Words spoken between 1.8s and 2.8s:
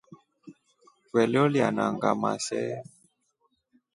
ngamaa see?